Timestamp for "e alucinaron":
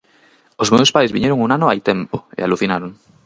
2.37-2.91